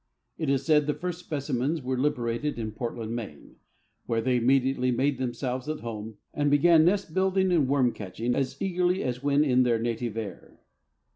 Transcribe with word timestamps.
It 0.39 0.49
is 0.49 0.65
said 0.65 0.87
the 0.87 0.95
first 0.95 1.19
specimens 1.19 1.83
were 1.83 1.95
liberated 1.95 2.57
in 2.57 2.71
Portland, 2.71 3.15
Maine, 3.15 3.57
where 4.07 4.19
they 4.19 4.37
immediately 4.37 4.89
made 4.89 5.19
themselves 5.19 5.69
at 5.69 5.81
home, 5.81 6.17
and 6.33 6.49
began 6.49 6.85
nest 6.85 7.13
building 7.13 7.51
and 7.51 7.67
worm 7.67 7.91
catching 7.91 8.33
as 8.33 8.59
eagerly 8.59 9.03
as 9.03 9.21
when 9.21 9.43
in 9.43 9.61
their 9.61 9.77
native 9.77 10.17
air. 10.17 10.59